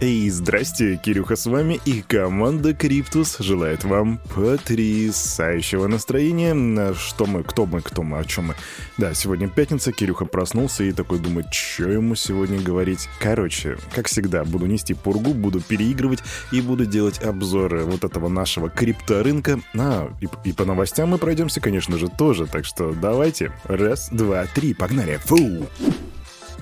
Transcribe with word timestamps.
Эй, 0.00 0.28
здрасте, 0.28 1.00
Кирюха 1.02 1.36
с 1.36 1.46
вами 1.46 1.80
и 1.84 2.02
команда 2.02 2.74
Криптус 2.74 3.38
желает 3.38 3.84
вам 3.84 4.20
потрясающего 4.34 5.86
настроения. 5.86 6.94
Что 6.94 7.26
мы, 7.26 7.42
кто 7.42 7.64
мы, 7.64 7.80
кто 7.80 8.02
мы, 8.02 8.18
о 8.18 8.24
чем 8.24 8.48
мы. 8.48 8.54
Да, 8.98 9.14
сегодня 9.14 9.48
пятница, 9.48 9.92
Кирюха 9.92 10.24
проснулся 10.24 10.84
и 10.84 10.92
такой 10.92 11.20
думает, 11.20 11.52
что 11.52 11.88
ему 11.88 12.14
сегодня 12.16 12.60
говорить. 12.60 13.08
Короче, 13.18 13.78
как 13.94 14.08
всегда, 14.08 14.44
буду 14.44 14.66
нести 14.66 14.94
пургу, 14.94 15.32
буду 15.32 15.60
переигрывать 15.60 16.22
и 16.52 16.60
буду 16.60 16.86
делать 16.86 17.22
обзоры 17.22 17.84
вот 17.84 18.04
этого 18.04 18.28
нашего 18.28 18.68
крипторынка. 18.68 19.60
А, 19.76 20.10
и, 20.20 20.28
и 20.48 20.52
по 20.52 20.64
новостям 20.64 21.10
мы 21.10 21.18
пройдемся, 21.18 21.60
конечно 21.60 21.98
же, 21.98 22.08
тоже. 22.08 22.46
Так 22.46 22.64
что 22.64 22.92
давайте. 22.92 23.52
Раз, 23.64 24.08
два, 24.10 24.46
три, 24.46 24.74
погнали. 24.74 25.18
Фу! 25.24 25.66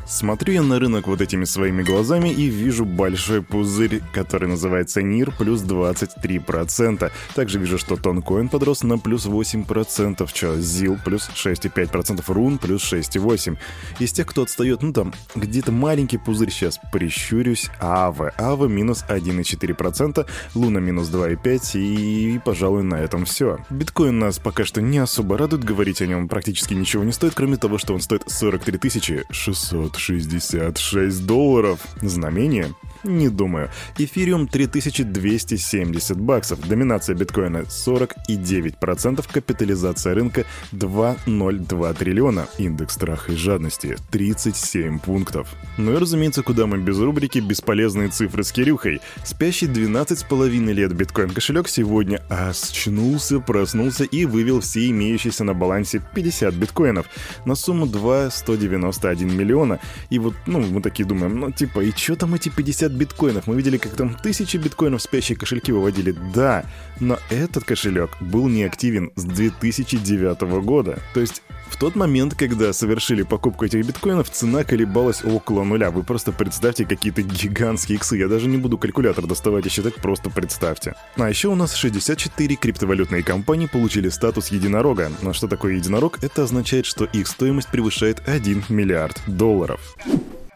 Смотрю 0.06 0.54
я 0.54 0.62
на 0.62 0.78
рынок 0.78 1.06
вот 1.06 1.20
этими 1.20 1.44
своими 1.44 1.82
глазами 1.82 2.28
и 2.28 2.46
вижу 2.46 2.84
большой 2.84 3.42
пузырь, 3.42 4.02
который 4.12 4.48
называется 4.48 5.00
НИР, 5.00 5.32
плюс 5.38 5.62
23%. 5.62 7.10
Также 7.34 7.58
вижу, 7.58 7.78
что 7.78 7.96
Тонкоин 7.96 8.48
подрос 8.48 8.82
на 8.82 8.98
плюс 8.98 9.26
8%, 9.26 10.28
что 10.34 10.60
ЗИЛ 10.60 10.98
плюс 11.04 11.30
6,5%, 11.34 12.22
Рун 12.26 12.58
плюс 12.58 12.92
6,8%. 12.92 13.58
Из 14.00 14.12
тех, 14.12 14.26
кто 14.26 14.42
отстает, 14.42 14.82
ну 14.82 14.92
там, 14.92 15.14
где-то 15.34 15.70
маленький 15.70 16.18
пузырь, 16.18 16.50
сейчас 16.50 16.80
прищурюсь, 16.92 17.70
АВА. 17.78 18.32
АВА 18.36 18.66
минус 18.66 19.04
1,4%, 19.08 20.26
Луна 20.54 20.80
минус 20.80 21.10
2,5% 21.10 21.78
и, 21.78 22.40
пожалуй, 22.44 22.82
на 22.82 22.96
этом 22.96 23.24
все. 23.24 23.58
Биткоин 23.70 24.18
нас 24.18 24.38
пока 24.38 24.64
что 24.64 24.82
не 24.82 24.98
особо 24.98 25.38
радует, 25.38 25.64
говорить 25.64 26.02
о 26.02 26.06
нем 26.06 26.28
практически 26.28 26.74
ничего 26.74 27.04
не 27.04 27.12
стоит, 27.12 27.34
кроме 27.34 27.56
того, 27.56 27.78
что 27.78 27.94
он 27.94 28.00
стоит 28.00 28.24
43 28.26 29.24
600 29.30 29.91
66 29.96 31.26
долларов. 31.26 31.80
Знамение? 32.00 32.74
Не 33.04 33.28
думаю. 33.28 33.68
Эфириум 33.98 34.46
3270 34.46 36.16
баксов. 36.18 36.60
Доминация 36.68 37.16
биткоина 37.16 37.58
49%. 37.58 39.24
Капитализация 39.32 40.14
рынка 40.14 40.44
2,02 40.72 41.94
триллиона. 41.94 42.46
Индекс 42.58 42.94
страха 42.94 43.32
и 43.32 43.36
жадности 43.36 43.96
37 44.10 45.00
пунктов. 45.00 45.48
Ну 45.78 45.94
и 45.94 45.96
разумеется, 45.96 46.42
куда 46.42 46.66
мы 46.66 46.78
без 46.78 46.98
рубрики 46.98 47.38
«Бесполезные 47.40 48.08
цифры 48.08 48.44
с 48.44 48.52
Кирюхой». 48.52 49.00
Спящий 49.24 49.66
12,5 49.66 50.72
лет 50.72 50.92
биткоин-кошелек 50.92 51.68
сегодня 51.68 52.22
очнулся, 52.28 53.40
проснулся 53.40 54.04
и 54.04 54.26
вывел 54.26 54.60
все 54.60 54.88
имеющиеся 54.90 55.44
на 55.44 55.54
балансе 55.54 56.02
50 56.14 56.54
биткоинов 56.54 57.06
на 57.46 57.54
сумму 57.54 57.86
2,191 57.86 59.36
миллиона. 59.36 59.80
И 60.10 60.18
вот, 60.18 60.34
ну, 60.46 60.60
мы 60.60 60.80
такие 60.80 61.04
думаем, 61.04 61.40
ну 61.40 61.50
типа, 61.50 61.80
и 61.80 61.90
что 61.90 62.14
там 62.14 62.34
эти 62.34 62.48
50 62.48 62.91
50 62.92 62.98
биткоинов. 62.98 63.46
Мы 63.46 63.56
видели, 63.56 63.78
как 63.78 63.92
там 63.92 64.14
тысячи 64.14 64.56
биткоинов 64.56 65.02
спящие 65.02 65.36
кошельки 65.36 65.72
выводили. 65.72 66.14
Да, 66.34 66.64
но 67.00 67.18
этот 67.30 67.64
кошелек 67.64 68.10
был 68.20 68.48
неактивен 68.48 69.12
с 69.16 69.24
2009 69.24 70.40
года. 70.62 70.98
То 71.14 71.20
есть 71.20 71.42
в 71.68 71.78
тот 71.78 71.96
момент, 71.96 72.34
когда 72.34 72.72
совершили 72.72 73.22
покупку 73.22 73.64
этих 73.64 73.86
биткоинов, 73.86 74.30
цена 74.30 74.64
колебалась 74.64 75.24
около 75.24 75.64
нуля. 75.64 75.90
Вы 75.90 76.02
просто 76.02 76.32
представьте 76.32 76.84
какие-то 76.84 77.22
гигантские 77.22 77.96
иксы. 77.96 78.16
Я 78.16 78.28
даже 78.28 78.48
не 78.48 78.58
буду 78.58 78.78
калькулятор 78.78 79.26
доставать 79.26 79.66
и 79.66 79.68
считать, 79.68 79.94
просто 79.96 80.30
представьте. 80.30 80.94
А 81.16 81.28
еще 81.28 81.48
у 81.48 81.54
нас 81.54 81.74
64 81.74 82.56
криптовалютные 82.56 83.22
компании 83.22 83.66
получили 83.66 84.08
статус 84.10 84.48
единорога. 84.48 85.10
А 85.22 85.32
что 85.32 85.48
такое 85.48 85.74
единорог? 85.74 86.22
Это 86.22 86.44
означает, 86.44 86.86
что 86.86 87.04
их 87.06 87.26
стоимость 87.26 87.68
превышает 87.68 88.22
1 88.26 88.64
миллиард 88.68 89.20
долларов. 89.26 89.96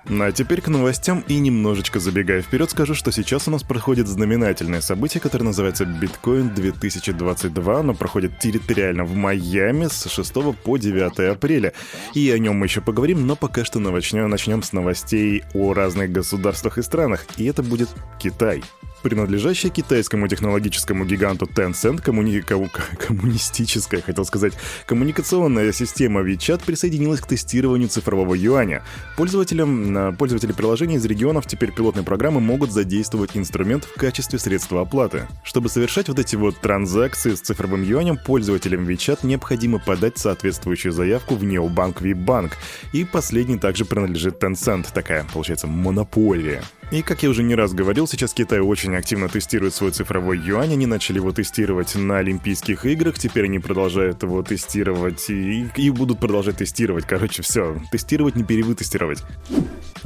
Ну 0.09 0.25
а 0.25 0.31
теперь 0.31 0.61
к 0.61 0.69
новостям 0.69 1.25
и 1.27 1.39
немножечко 1.39 1.99
забегая 1.99 2.41
вперед, 2.41 2.71
скажу, 2.71 2.95
что 2.95 3.11
сейчас 3.11 3.49
у 3.49 3.51
нас 3.51 3.65
проходит 3.65 4.07
знаменательное 4.07 4.81
событие, 4.81 5.21
которое 5.21 5.45
называется 5.45 5.85
Биткоин 5.85 6.55
2022. 6.55 7.81
Оно 7.81 7.93
проходит 7.93 8.39
территориально 8.39 9.05
в 9.05 9.17
Майами 9.17 9.89
с 9.89 10.09
6 10.09 10.33
по 10.63 10.77
9 10.77 11.33
апреля. 11.33 11.73
И 12.15 12.31
о 12.31 12.39
нем 12.39 12.57
мы 12.57 12.67
еще 12.67 12.81
поговорим, 12.81 13.27
но 13.27 13.35
пока 13.35 13.65
что 13.65 13.81
начнем, 13.81 14.31
начнем 14.31 14.63
с 14.63 14.73
новостей 14.73 15.43
о 15.55 15.75
разных 15.75 16.13
государствах 16.13 16.79
и 16.79 16.83
странах. 16.83 17.27
И 17.37 17.45
это 17.45 17.65
будет 17.65 17.89
Китай 18.21 18.63
принадлежащая 19.03 19.71
китайскому 19.71 20.29
технологическому 20.29 21.05
гиганту 21.05 21.47
Tencent 21.47 22.01
коммуни... 22.03 22.41
коммунистическая, 23.07 24.03
хотел 24.03 24.25
сказать, 24.25 24.55
коммуникационная 24.87 25.73
система 25.73 26.23
WeChat 26.23 26.63
присоединилась 26.65 27.21
к 27.21 27.27
тестированию 27.27 27.89
цифрового 27.89 28.35
юаня. 28.35 28.83
Пользователям, 29.17 30.17
пользователи 30.17 30.53
приложений 30.53 30.97
из 30.97 31.05
регионов 31.05 31.47
теперь 31.47 31.73
пилотной 31.73 32.03
программы 32.03 32.41
могут 32.41 32.73
задействовать 32.73 33.37
инструмент 33.37 33.85
в 33.85 33.95
качестве 33.95 34.39
средства 34.39 34.83
оплаты. 34.83 35.27
Чтобы 35.45 35.69
совершать 35.69 36.09
вот 36.09 36.19
эти 36.19 36.37
вот 36.37 36.61
транзакции 36.61 37.35
с 37.35 37.41
цифровым 37.41 37.83
юанем, 37.83 38.19
пользователям 38.19 38.87
WeChat 38.89 39.21
необходимо 39.23 39.79
подать 39.79 40.19
соответствующую 40.19 40.93
заявку 40.93 41.35
в 41.35 41.45
необанк 41.45 42.03
WeBank. 42.03 42.53
И 42.93 43.05
последний 43.05 43.59
также 43.59 43.85
принадлежит 43.85 44.43
Tencent, 44.43 44.87
такая, 44.93 45.25
получается, 45.33 45.67
монополия. 45.67 46.63
И, 46.93 47.03
как 47.03 47.25
я 47.25 47.31
уже 47.31 47.43
не 47.43 47.57
раз 47.57 47.75
говорил, 47.75 48.07
сейчас 48.07 48.33
Китай 48.33 48.61
очень 48.61 48.95
активно 48.95 49.29
тестирует 49.29 49.75
свой 49.75 49.91
цифровой 49.91 50.39
юань. 50.39 50.73
Они 50.73 50.87
начали 50.87 51.17
его 51.17 51.33
тестировать 51.33 51.97
на 51.97 52.19
Олимпийских 52.19 52.87
играх, 52.87 53.19
теперь 53.19 53.47
они 53.47 53.59
продолжают 53.59 54.23
его 54.23 54.41
тестировать 54.45 55.29
и, 55.29 55.69
и 55.77 55.91
будут 55.91 56.21
продолжать 56.21 56.59
тестировать. 56.59 57.05
Короче, 57.05 57.43
все, 57.43 57.77
тестировать, 57.91 58.37
не 58.37 58.45
перевытестировать. 58.45 59.25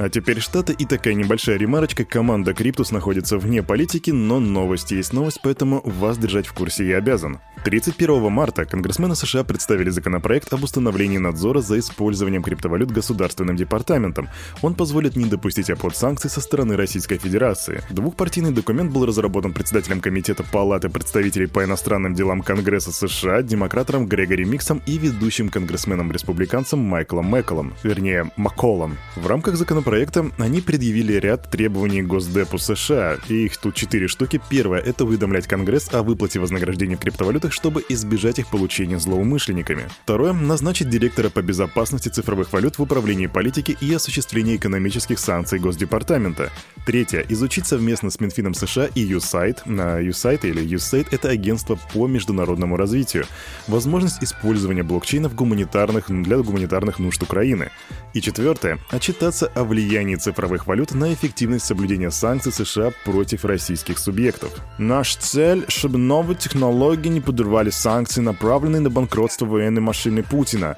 А 0.03 0.09
теперь 0.09 0.41
Штаты 0.41 0.73
и 0.73 0.87
такая 0.87 1.13
небольшая 1.13 1.59
ремарочка. 1.59 2.07
Команда 2.07 2.55
Криптус 2.55 2.91
находится 2.91 3.37
вне 3.37 3.63
политики, 3.63 4.11
но 4.11 4.41
новости 4.41 4.95
есть 4.95 5.13
новость, 5.13 5.41
поэтому 5.43 5.83
вас 5.85 6.17
держать 6.17 6.47
в 6.47 6.55
курсе 6.55 6.89
я 6.89 6.97
обязан. 6.97 7.39
31 7.65 8.33
марта 8.33 8.65
конгрессмены 8.65 9.15
США 9.15 9.45
представили 9.45 9.91
законопроект 9.91 10.51
об 10.55 10.65
установлении 10.65 11.19
надзора 11.19 11.61
за 11.61 11.79
использованием 11.79 12.43
криптовалют 12.43 12.91
государственным 12.91 13.57
департаментом. 13.57 14.31
Он 14.63 14.75
позволит 14.75 15.17
не 15.17 15.27
допустить 15.27 15.69
обход 15.69 15.95
санкций 15.95 16.31
со 16.31 16.41
стороны 16.41 16.77
Российской 16.77 17.19
Федерации. 17.19 17.83
Двухпартийный 17.91 18.53
документ 18.53 18.91
был 18.93 19.05
разработан 19.05 19.53
председателем 19.53 20.01
Комитета 20.01 20.45
Палаты 20.51 20.89
представителей 20.89 21.47
по 21.47 21.63
иностранным 21.63 22.15
делам 22.15 22.41
Конгресса 22.41 22.91
США, 22.93 23.43
демократором 23.43 24.07
Грегори 24.07 24.47
Миксом 24.47 24.81
и 24.87 24.97
ведущим 24.97 25.51
конгрессменом-республиканцем 25.51 26.79
Майклом 26.79 27.27
Мэкколом, 27.27 27.75
вернее, 27.83 28.31
Макколом. 28.39 28.97
В 29.17 29.27
рамках 29.27 29.57
законопроекта 29.57 29.90
они 30.39 30.61
предъявили 30.61 31.15
ряд 31.15 31.51
требований 31.51 32.03
Госдепу 32.03 32.59
США, 32.59 33.19
и 33.29 33.47
их 33.47 33.57
тут 33.57 33.75
четыре 33.75 34.09
штуки. 34.09 34.41
Первое— 34.49 34.81
это 34.81 35.05
уведомлять 35.05 35.47
Конгресс 35.47 35.93
о 35.93 36.03
выплате 36.03 36.39
вознаграждения 36.39 36.97
в 36.97 37.01
криптовалютах 37.01 37.53
чтобы 37.53 37.85
избежать 37.89 38.39
их 38.39 38.49
получения 38.49 38.99
злоумышленниками. 38.99 39.89
Второе– 40.05 40.33
назначить 40.35 40.89
директора 40.89 41.29
по 41.29 41.43
безопасности 41.43 42.09
цифровых 42.09 42.53
валют 42.53 42.79
в 42.79 42.83
управлении 42.83 43.27
политики 43.27 43.77
и 43.81 43.93
осуществлении 43.93 44.57
экономических 44.57 45.19
санкций 45.19 45.59
Госдепартамента. 45.59 46.51
Третье– 46.87 47.25
изучить 47.29 47.67
совместно 47.67 48.11
с 48.11 48.21
Минфином 48.21 48.55
США 48.55 48.87
и 48.95 49.05
USAID, 49.05 49.67
USAID 49.67 50.49
или 50.49 50.63
USAID– 50.77 51.09
это 51.11 51.29
агентство 51.29 51.79
по 51.93 52.07
международному 52.07 52.77
развитию, 52.77 53.27
возможность 53.67 54.23
использования 54.23 54.85
блокчейна 54.85 55.29
в 55.29 55.35
гуманитарных, 55.35 56.07
для 56.09 56.39
гуманитарных 56.39 56.99
нужд 57.01 57.23
Украины. 57.23 57.71
И 58.15 58.21
четвертое– 58.21 58.79
отчитаться 58.91 59.47
о 59.55 59.65
влиянии 59.65 59.80
цифровых 60.17 60.67
валют 60.67 60.93
на 60.93 61.13
эффективность 61.13 61.67
соблюдения 61.67 62.11
санкций 62.11 62.53
США 62.53 62.93
против 63.05 63.45
российских 63.45 63.99
субъектов. 63.99 64.51
Наш 64.79 65.17
цель, 65.17 65.65
чтобы 65.69 65.99
новые 65.99 66.37
технологии 66.37 67.09
не 67.09 67.21
подорвали 67.21 67.71
санкции, 67.71 68.21
направленные 68.21 68.81
на 68.81 68.91
банкротство 68.91 69.47
военной 69.47 69.81
машины 69.81 70.23
Путина. 70.23 70.77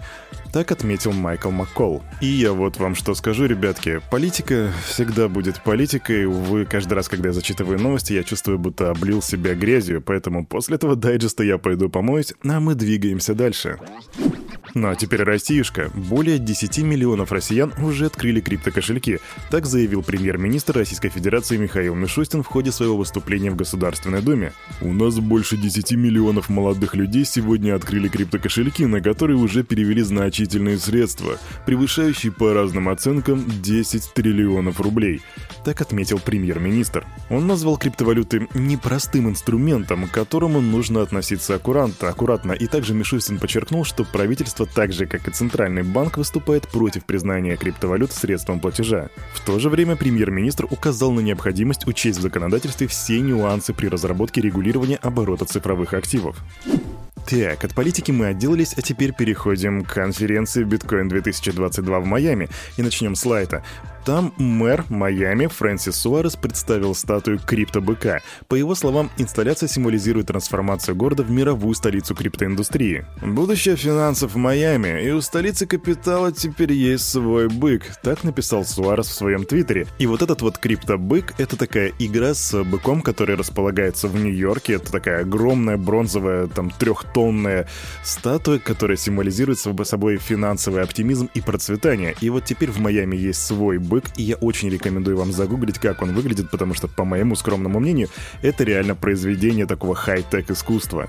Так 0.53 0.71
отметил 0.71 1.13
Майкл 1.13 1.51
Маккол. 1.51 2.03
И 2.21 2.27
я 2.27 2.53
вот 2.53 2.77
вам 2.77 2.95
что 2.95 3.15
скажу, 3.15 3.47
ребятки. 3.47 4.03
Политика 4.11 4.71
всегда 4.87 5.29
будет 5.29 5.63
политикой. 5.63 6.27
Увы, 6.27 6.67
каждый 6.67 6.93
раз, 6.93 7.09
когда 7.09 7.31
я 7.31 7.33
зачитываю 7.33 7.81
новости, 7.81 8.13
я 8.13 8.23
чувствую, 8.23 8.59
будто 8.59 8.91
облил 8.91 9.23
себя 9.23 9.55
грязью. 9.55 10.03
Поэтому 10.03 10.45
после 10.45 10.77
этого 10.77 10.95
дайджеста 10.95 11.43
я 11.43 11.57
пойду 11.57 11.89
помоюсь, 11.89 12.35
а 12.45 12.61
мы 12.61 12.75
двигаемся 12.75 13.35
дальше. 13.35 13.79
Ну 14.75 14.89
а 14.89 14.97
теперь 14.97 15.23
Россиюшка. 15.23 15.91
Более 15.95 16.39
10 16.39 16.79
миллионов 16.79 17.31
россиян 17.31 17.75
уже 17.83 18.07
открыли 18.07 18.41
криптокошельки. 18.41 19.21
Так 19.51 19.67
заявил 19.67 20.03
премьер-министр 20.03 20.79
Российской 20.79 21.11
Федерации 21.11 21.59
Михаил 21.59 21.95
Мишустин 21.95 22.43
в 22.43 22.47
ходе 22.47 22.73
своего 22.73 22.97
выступления 22.97 23.51
в 23.51 23.57
Государственной 23.57 24.23
Думе. 24.23 24.53
У 24.81 24.93
нас 24.95 25.19
больше 25.19 25.59
10 25.59 25.93
миллионов 25.93 26.49
молодых 26.49 26.95
людей 26.95 27.27
сегодня 27.27 27.75
открыли 27.75 28.09
криптокошельки, 28.09 28.87
на 28.87 29.03
которые 29.03 29.37
уже 29.37 29.63
перевели 29.63 30.01
значительные 30.01 30.79
средства, 30.79 31.39
превышающие 31.67 32.33
по 32.33 32.55
разным 32.55 32.89
оценкам 32.89 33.45
10 33.63 34.15
триллионов 34.15 34.81
рублей. 34.81 35.21
Так 35.65 35.83
отметил 35.83 36.19
премьер-министр. 36.19 37.07
Он 37.29 37.47
назвал 37.47 37.77
криптовалюты 37.77 38.49
непростым 38.55 39.29
инструментом, 39.29 40.09
к 40.09 40.13
которому 40.13 40.63
нужно 40.63 41.03
относиться 41.03 41.57
аккуратно, 41.57 42.09
аккуратно. 42.09 42.53
И 42.53 42.67
также 42.67 42.95
Мишустин 42.95 43.39
подчеркнул, 43.39 43.85
что 43.85 44.05
правительство 44.05 44.62
правительство, 44.63 44.67
так 44.67 44.93
же 44.93 45.07
как 45.07 45.29
и 45.29 45.31
Центральный 45.31 45.83
банк, 45.83 46.17
выступает 46.17 46.69
против 46.69 47.05
признания 47.05 47.57
криптовалют 47.57 48.13
средством 48.13 48.61
платежа. 48.61 49.09
В 49.35 49.41
то 49.45 49.59
же 49.59 49.69
время 49.69 49.97
премьер-министр 49.97 50.67
указал 50.71 51.13
на 51.13 51.21
необходимость 51.21 51.87
учесть 51.87 52.19
в 52.19 52.23
законодательстве 52.23 52.87
все 52.87 53.21
нюансы 53.21 53.73
при 53.73 53.89
разработке 53.89 54.41
регулирования 54.41 54.97
оборота 54.97 55.45
цифровых 55.45 55.95
активов. 55.95 56.37
Так, 57.29 57.65
от 57.65 57.75
политики 57.75 58.11
мы 58.11 58.27
отделались, 58.27 58.75
а 58.77 58.83
теперь 58.83 59.13
переходим 59.13 59.85
к 59.85 59.95
конференции 59.95 60.65
Bitcoin 60.65 61.09
2022 61.09 62.01
в 62.01 62.05
Майами 62.05 62.49
и 62.77 62.83
начнем 62.83 63.15
с 63.15 63.25
лайта. 63.25 63.63
Там 64.05 64.35
мэр 64.37 64.85
Майами 64.89 65.47
Фрэнсис 65.47 65.95
Суарес 65.95 66.35
представил 66.35 66.95
статую 66.95 67.39
криптобыка. 67.39 68.21
По 68.49 68.57
его 68.57 68.75
словам, 68.75 69.11
инсталляция 69.17 69.69
символизирует 69.69 70.27
трансформацию 70.27 70.97
города 70.97 71.23
в 71.23 71.31
мировую 71.31 71.75
столицу 71.77 72.17
криптоиндустрии. 72.17 73.07
Будущее 73.23 73.77
финансов 73.77 74.35
в 74.35 74.37
Майами, 74.37 75.05
и 75.05 75.11
у 75.13 75.21
столицы 75.21 75.67
капитала 75.67 76.33
теперь 76.33 76.73
есть 76.73 77.09
свой 77.09 77.49
бык, 77.49 77.85
так 78.03 78.25
написал 78.25 78.65
Суарес 78.65 79.07
в 79.07 79.15
своем 79.15 79.45
твиттере. 79.45 79.87
И 79.99 80.07
вот 80.07 80.23
этот 80.23 80.43
вот 80.43 80.59
криптобык— 80.59 81.35
это 81.39 81.57
такая 81.57 81.93
игра 82.01 82.35
с 82.35 82.61
быком, 82.65 83.03
который 83.03 83.37
располагается 83.37 84.09
в 84.09 84.17
Нью-Йорке. 84.17 84.75
Это 84.75 84.91
такая 84.91 85.21
огромная 85.21 85.77
бронзовая, 85.77 86.49
там, 86.49 86.71
трехтонная 86.71 87.69
статуя, 88.03 88.59
которая 88.59 88.97
символизирует 88.97 89.61
собой 89.61 90.17
финансовый 90.17 90.83
оптимизм 90.83 91.31
и 91.35 91.41
процветание. 91.41 92.17
И 92.21 92.31
вот 92.31 92.45
теперь 92.45 92.71
в 92.71 92.81
Майами 92.81 93.15
есть 93.15 93.47
свой 93.47 93.79
бык, 93.79 93.92
бык, 93.93 94.05
и 94.17 94.23
я 94.23 94.37
очень 94.37 94.71
рекомендую 94.71 95.17
вам 95.17 95.33
загуглить, 95.33 95.79
как 95.79 96.03
он 96.03 96.15
выглядит, 96.15 96.51
потому 96.51 96.75
что, 96.75 96.89
по 96.89 97.05
моему 97.05 97.37
скромному 97.37 97.79
мнению, 97.79 98.09
это 98.43 98.65
реально 98.65 98.95
произведение 98.95 99.67
такого 99.67 99.95
хай-тек 99.95 100.51
искусства. 100.51 101.09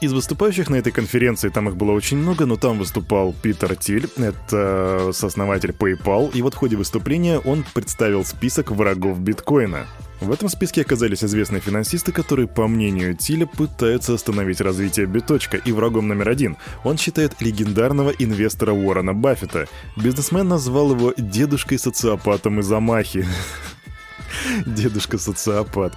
Из 0.00 0.12
выступающих 0.12 0.70
на 0.70 0.76
этой 0.76 0.92
конференции, 0.92 1.48
там 1.48 1.68
их 1.68 1.76
было 1.76 1.92
очень 1.92 2.18
много, 2.18 2.46
но 2.46 2.56
там 2.56 2.78
выступал 2.78 3.34
Питер 3.42 3.74
Тиль, 3.76 4.08
это 4.16 5.10
сооснователь 5.12 5.74
PayPal, 5.78 6.30
и 6.32 6.42
вот 6.42 6.54
в 6.54 6.56
ходе 6.56 6.76
выступления 6.76 7.38
он 7.38 7.64
представил 7.74 8.24
список 8.24 8.70
врагов 8.70 9.18
биткоина. 9.18 9.86
В 10.20 10.32
этом 10.32 10.48
списке 10.48 10.82
оказались 10.82 11.22
известные 11.22 11.60
финансисты, 11.60 12.10
которые, 12.10 12.48
по 12.48 12.66
мнению 12.66 13.16
Тиля, 13.16 13.46
пытаются 13.46 14.14
остановить 14.14 14.60
развитие 14.60 15.06
биточка, 15.06 15.56
и 15.56 15.70
врагом 15.70 16.08
номер 16.08 16.28
один 16.28 16.56
он 16.82 16.98
считает 16.98 17.40
легендарного 17.40 18.10
инвестора 18.10 18.72
Уоррена 18.72 19.14
Баффета. 19.14 19.68
Бизнесмен 19.96 20.48
назвал 20.48 20.92
его 20.92 21.14
«дедушкой-социопатом 21.16 22.58
из 22.60 22.70
Амахи». 22.72 23.26
Дедушка-социопат. 24.66 25.94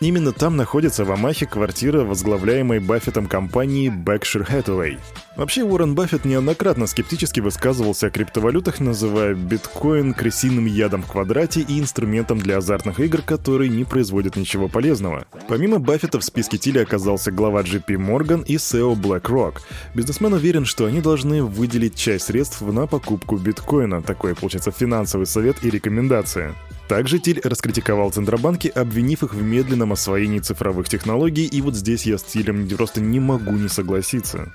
Именно 0.00 0.32
там 0.32 0.56
находится 0.56 1.04
в 1.04 1.12
Амахе 1.12 1.46
квартира, 1.46 2.04
возглавляемой 2.04 2.80
Баффетом 2.80 3.26
компании 3.26 3.90
Berkshire 3.90 4.48
Hathaway. 4.48 4.98
Вообще, 5.38 5.62
Уоррен 5.62 5.94
Баффет 5.94 6.24
неоднократно 6.24 6.88
скептически 6.88 7.38
высказывался 7.38 8.08
о 8.08 8.10
криптовалютах, 8.10 8.80
называя 8.80 9.34
биткоин 9.34 10.12
крысиным 10.12 10.66
ядом 10.66 11.04
в 11.04 11.06
квадрате 11.06 11.60
и 11.60 11.78
инструментом 11.78 12.40
для 12.40 12.58
азартных 12.58 12.98
игр, 12.98 13.22
который 13.22 13.68
не 13.68 13.84
производит 13.84 14.34
ничего 14.34 14.68
полезного. 14.68 15.26
Помимо 15.46 15.78
Баффета 15.78 16.18
в 16.18 16.24
списке 16.24 16.58
Тиля 16.58 16.82
оказался 16.82 17.30
глава 17.30 17.62
JP 17.62 17.86
Morgan 17.86 18.44
и 18.46 18.56
SEO 18.56 18.96
BlackRock. 18.96 19.58
Бизнесмен 19.94 20.32
уверен, 20.32 20.64
что 20.64 20.86
они 20.86 21.00
должны 21.00 21.44
выделить 21.44 21.94
часть 21.94 22.26
средств 22.26 22.60
на 22.62 22.88
покупку 22.88 23.36
биткоина. 23.36 24.02
Такой, 24.02 24.34
получается, 24.34 24.72
финансовый 24.72 25.26
совет 25.26 25.62
и 25.62 25.70
рекомендация. 25.70 26.56
Также 26.88 27.20
Тиль 27.20 27.40
раскритиковал 27.44 28.10
Центробанки, 28.10 28.66
обвинив 28.66 29.22
их 29.22 29.34
в 29.34 29.42
медленном 29.42 29.92
освоении 29.92 30.40
цифровых 30.40 30.88
технологий, 30.88 31.46
и 31.46 31.60
вот 31.60 31.76
здесь 31.76 32.06
я 32.06 32.18
с 32.18 32.24
Тилем 32.24 32.66
просто 32.68 33.00
не 33.00 33.20
могу 33.20 33.52
не 33.52 33.68
согласиться. 33.68 34.52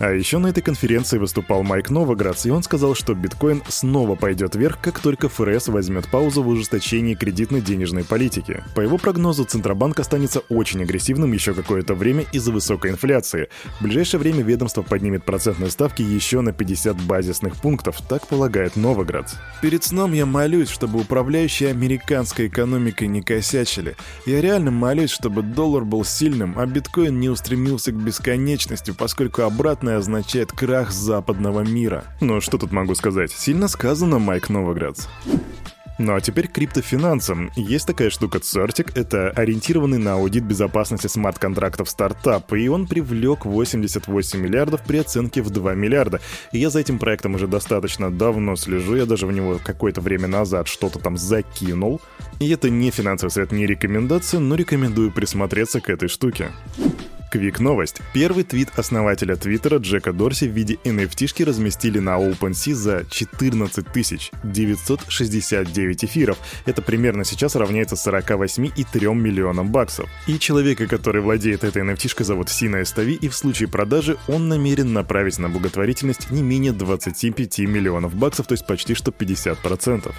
А 0.00 0.12
еще 0.12 0.38
на 0.38 0.46
этой 0.46 0.62
конференции 0.62 1.18
выступал 1.18 1.62
Майк 1.62 1.90
Новоградс, 1.90 2.46
и 2.46 2.50
он 2.50 2.62
сказал, 2.62 2.94
что 2.94 3.12
биткоин 3.12 3.62
снова 3.68 4.14
пойдет 4.14 4.54
вверх, 4.54 4.80
как 4.80 4.98
только 4.98 5.28
ФРС 5.28 5.68
возьмет 5.68 6.08
паузу 6.08 6.42
в 6.42 6.48
ужесточении 6.48 7.14
кредитно-денежной 7.14 8.04
политики. 8.04 8.64
По 8.74 8.80
его 8.80 8.96
прогнозу, 8.96 9.44
Центробанк 9.44 10.00
останется 10.00 10.40
очень 10.48 10.82
агрессивным 10.82 11.32
еще 11.32 11.52
какое-то 11.52 11.92
время 11.92 12.24
из-за 12.32 12.50
высокой 12.50 12.92
инфляции. 12.92 13.50
В 13.78 13.84
ближайшее 13.84 14.20
время 14.20 14.42
ведомство 14.42 14.80
поднимет 14.80 15.24
процентные 15.24 15.70
ставки 15.70 16.00
еще 16.00 16.40
на 16.40 16.54
50 16.54 16.98
базисных 17.02 17.56
пунктов, 17.56 18.00
так 18.08 18.26
полагает 18.26 18.76
Новоградс. 18.76 19.34
Перед 19.60 19.84
сном 19.84 20.14
я 20.14 20.24
молюсь, 20.24 20.70
чтобы 20.70 20.98
управляющие 20.98 21.68
американской 21.68 22.46
экономикой 22.46 23.06
не 23.06 23.20
косячили. 23.20 23.96
Я 24.24 24.40
реально 24.40 24.70
молюсь, 24.70 25.10
чтобы 25.10 25.42
доллар 25.42 25.84
был 25.84 26.06
сильным, 26.06 26.58
а 26.58 26.64
биткоин 26.64 27.20
не 27.20 27.28
устремился 27.28 27.92
к 27.92 27.96
бесконечности, 27.96 28.92
поскольку 28.92 29.42
обратно 29.42 29.89
наверное, 29.90 29.98
означает 29.98 30.52
крах 30.52 30.92
западного 30.92 31.60
мира. 31.60 32.04
Но 32.20 32.40
что 32.40 32.58
тут 32.58 32.72
могу 32.72 32.94
сказать? 32.94 33.32
Сильно 33.32 33.68
сказано, 33.68 34.18
Майк 34.18 34.48
Новоградс. 34.48 35.08
Ну 35.98 36.14
а 36.14 36.20
теперь 36.20 36.48
к 36.48 36.52
криптофинансам. 36.52 37.50
Есть 37.56 37.86
такая 37.86 38.08
штука 38.08 38.38
Certic, 38.38 38.92
это 38.94 39.30
ориентированный 39.30 39.98
на 39.98 40.14
аудит 40.14 40.44
безопасности 40.44 41.08
смарт-контрактов 41.08 41.90
стартап, 41.90 42.52
и 42.54 42.68
он 42.68 42.86
привлек 42.86 43.44
88 43.44 44.40
миллиардов 44.40 44.80
при 44.82 44.98
оценке 44.98 45.42
в 45.42 45.50
2 45.50 45.74
миллиарда. 45.74 46.20
И 46.52 46.58
я 46.58 46.70
за 46.70 46.80
этим 46.80 46.98
проектом 46.98 47.34
уже 47.34 47.46
достаточно 47.46 48.10
давно 48.10 48.56
слежу, 48.56 48.96
я 48.96 49.04
даже 49.04 49.26
в 49.26 49.32
него 49.32 49.60
какое-то 49.62 50.00
время 50.00 50.26
назад 50.26 50.68
что-то 50.68 50.98
там 51.00 51.18
закинул. 51.18 52.00
И 52.38 52.48
это 52.48 52.70
не 52.70 52.90
финансовый 52.90 53.30
совет, 53.30 53.52
не 53.52 53.66
рекомендация, 53.66 54.40
но 54.40 54.54
рекомендую 54.54 55.12
присмотреться 55.12 55.80
к 55.80 55.90
этой 55.90 56.08
штуке. 56.08 56.50
Квик 57.30 57.60
новость. 57.60 58.02
Первый 58.12 58.42
твит 58.42 58.70
основателя 58.74 59.36
Твиттера 59.36 59.78
Джека 59.78 60.12
Дорси 60.12 60.46
в 60.46 60.52
виде 60.52 60.78
NFT-шки 60.84 61.44
разместили 61.44 62.00
на 62.00 62.18
OpenSea 62.18 62.74
за 62.74 63.04
14 63.08 63.86
969 64.42 66.04
эфиров. 66.04 66.38
Это 66.66 66.82
примерно 66.82 67.24
сейчас 67.24 67.54
равняется 67.54 67.94
48,3 67.94 69.14
миллионам 69.14 69.70
баксов. 69.70 70.10
И 70.26 70.40
человека, 70.40 70.88
который 70.88 71.22
владеет 71.22 71.62
этой 71.62 71.82
NFT-шкой, 71.82 72.24
зовут 72.24 72.48
Сина 72.48 72.82
Эстави, 72.82 73.14
и 73.14 73.28
в 73.28 73.36
случае 73.36 73.68
продажи 73.68 74.16
он 74.26 74.48
намерен 74.48 74.92
направить 74.92 75.38
на 75.38 75.48
благотворительность 75.48 76.32
не 76.32 76.42
менее 76.42 76.72
25 76.72 77.60
миллионов 77.60 78.12
баксов, 78.16 78.48
то 78.48 78.54
есть 78.54 78.66
почти 78.66 78.94
что 78.94 79.12
50%. 79.12 80.12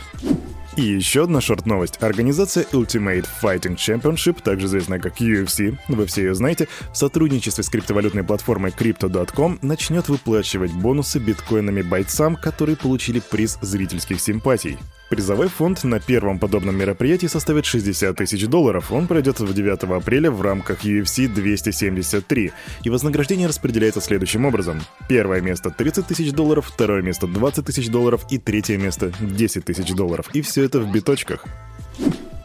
И 0.81 0.95
еще 0.95 1.25
одна 1.25 1.41
шорт-новость. 1.41 2.01
Организация 2.01 2.65
Ultimate 2.71 3.27
Fighting 3.39 3.75
Championship, 3.75 4.41
также 4.41 4.65
известная 4.65 4.97
как 4.97 5.21
UFC, 5.21 5.77
вы 5.87 6.07
все 6.07 6.23
ее 6.23 6.33
знаете, 6.33 6.67
в 6.91 6.97
сотрудничестве 6.97 7.63
с 7.63 7.69
криптовалютной 7.69 8.23
платформой 8.23 8.71
Crypto.com 8.71 9.59
начнет 9.61 10.09
выплачивать 10.09 10.73
бонусы 10.73 11.19
биткоинами 11.19 11.83
бойцам, 11.83 12.35
которые 12.35 12.77
получили 12.77 13.19
приз 13.19 13.59
зрительских 13.61 14.19
симпатий. 14.19 14.79
Призовой 15.11 15.49
фонд 15.49 15.83
на 15.83 15.99
первом 15.99 16.39
подобном 16.39 16.77
мероприятии 16.77 17.27
составит 17.27 17.65
60 17.65 18.15
тысяч 18.15 18.47
долларов. 18.47 18.93
Он 18.93 19.07
пройдет 19.07 19.41
в 19.41 19.53
9 19.53 19.83
апреля 19.83 20.31
в 20.31 20.41
рамках 20.41 20.85
UFC 20.85 21.27
273. 21.27 22.53
И 22.83 22.89
вознаграждение 22.89 23.49
распределяется 23.49 23.99
следующим 23.99 24.45
образом. 24.45 24.79
Первое 25.09 25.41
место 25.41 25.69
30 25.69 26.07
тысяч 26.07 26.31
долларов, 26.31 26.67
второе 26.73 27.01
место 27.01 27.27
20 27.27 27.65
тысяч 27.65 27.89
долларов 27.89 28.25
и 28.29 28.37
третье 28.37 28.77
место 28.77 29.11
10 29.19 29.65
тысяч 29.65 29.91
долларов. 29.91 30.29
И 30.31 30.41
все 30.41 30.63
это 30.63 30.79
в 30.79 30.89
биточках. 30.89 31.43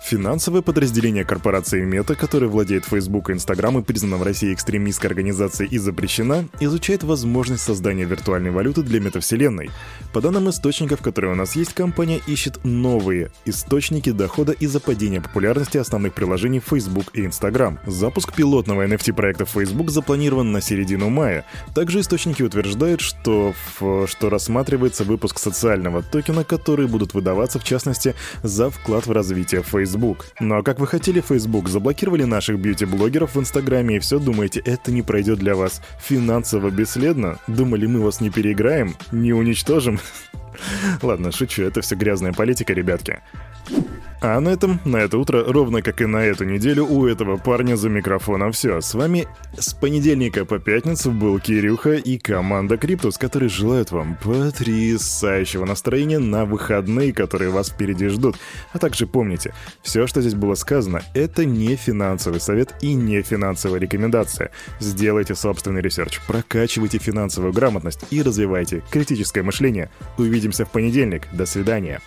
Финансовое 0.06 0.62
подразделение 0.62 1.24
корпорации 1.24 1.84
Мета, 1.84 2.14
которое 2.14 2.46
владеет 2.46 2.84
Facebook 2.84 3.28
и 3.28 3.32
Instagram 3.32 3.78
и 3.78 3.82
признана 3.82 4.18
в 4.18 4.22
России 4.22 4.54
экстремистской 4.54 5.10
организацией 5.10 5.68
и 5.68 5.78
запрещена, 5.78 6.46
изучает 6.60 7.02
возможность 7.02 7.64
создания 7.64 8.04
виртуальной 8.04 8.52
валюты 8.52 8.84
для 8.84 9.00
метавселенной. 9.00 9.68
По 10.12 10.20
данным 10.20 10.48
источников, 10.48 11.02
которые 11.02 11.32
у 11.32 11.34
нас 11.34 11.56
есть, 11.56 11.74
компания 11.74 12.20
ищет 12.28 12.60
новые 12.62 13.32
источники 13.46 14.12
дохода 14.12 14.52
из-за 14.52 14.78
падения 14.78 15.20
популярности 15.20 15.76
основных 15.76 16.14
приложений 16.14 16.62
Facebook 16.64 17.06
и 17.12 17.26
Instagram. 17.26 17.80
Запуск 17.86 18.32
пилотного 18.32 18.86
NFT-проекта 18.86 19.44
Facebook 19.44 19.90
запланирован 19.90 20.52
на 20.52 20.60
середину 20.60 21.10
мая. 21.10 21.44
Также 21.74 21.98
источники 21.98 22.44
утверждают, 22.44 23.00
что, 23.00 23.54
в, 23.80 24.06
что 24.06 24.30
рассматривается 24.30 25.02
выпуск 25.02 25.40
социального 25.40 26.04
токена, 26.04 26.44
которые 26.44 26.86
будут 26.86 27.12
выдаваться 27.12 27.58
в 27.58 27.64
частности 27.64 28.14
за 28.44 28.70
вклад 28.70 29.08
в 29.08 29.10
развитие 29.10 29.64
Facebook. 29.64 29.95
Facebook. 29.96 30.26
Ну 30.40 30.56
а 30.56 30.62
как 30.62 30.78
вы 30.78 30.86
хотели 30.86 31.20
Facebook? 31.20 31.68
Заблокировали 31.68 32.24
наших 32.24 32.58
бьюти-блогеров 32.58 33.34
в 33.34 33.40
Инстаграме 33.40 33.96
и 33.96 33.98
все 33.98 34.18
думаете, 34.18 34.60
это 34.64 34.92
не 34.92 35.02
пройдет 35.02 35.38
для 35.38 35.54
вас 35.54 35.80
финансово 36.00 36.70
бесследно? 36.70 37.38
Думали, 37.46 37.86
мы 37.86 38.00
вас 38.00 38.20
не 38.20 38.30
переиграем? 38.30 38.94
Не 39.12 39.32
уничтожим? 39.32 39.98
Ладно, 41.02 41.32
шучу, 41.32 41.62
это 41.62 41.80
все 41.80 41.96
грязная 41.96 42.32
политика, 42.32 42.72
ребятки. 42.72 43.20
А 44.28 44.40
на 44.40 44.48
этом, 44.48 44.80
на 44.84 44.96
это 44.96 45.18
утро, 45.18 45.44
ровно 45.46 45.82
как 45.82 46.00
и 46.00 46.06
на 46.06 46.24
эту 46.24 46.44
неделю, 46.44 46.84
у 46.84 47.06
этого 47.06 47.36
парня 47.36 47.76
за 47.76 47.88
микрофоном 47.88 48.50
все. 48.50 48.80
С 48.80 48.92
вами 48.92 49.28
с 49.56 49.72
понедельника 49.72 50.44
по 50.44 50.58
пятницу 50.58 51.12
был 51.12 51.38
Кирюха 51.38 51.92
и 51.92 52.18
команда 52.18 52.76
Криптус, 52.76 53.18
которые 53.18 53.48
желают 53.48 53.92
вам 53.92 54.16
потрясающего 54.16 55.64
настроения 55.64 56.18
на 56.18 56.44
выходные, 56.44 57.12
которые 57.12 57.50
вас 57.50 57.68
впереди 57.68 58.08
ждут. 58.08 58.34
А 58.72 58.80
также 58.80 59.06
помните, 59.06 59.54
все, 59.82 60.08
что 60.08 60.20
здесь 60.20 60.34
было 60.34 60.56
сказано, 60.56 61.02
это 61.14 61.44
не 61.44 61.76
финансовый 61.76 62.40
совет 62.40 62.74
и 62.80 62.94
не 62.94 63.22
финансовая 63.22 63.78
рекомендация. 63.78 64.50
Сделайте 64.80 65.36
собственный 65.36 65.82
research, 65.82 66.18
прокачивайте 66.26 66.98
финансовую 66.98 67.52
грамотность 67.52 68.00
и 68.10 68.22
развивайте 68.22 68.82
критическое 68.90 69.44
мышление. 69.44 69.88
Увидимся 70.18 70.64
в 70.64 70.72
понедельник. 70.72 71.28
До 71.32 71.46
свидания. 71.46 72.00